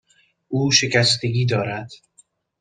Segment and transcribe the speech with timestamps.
[0.47, 1.91] او شکستگی دارد.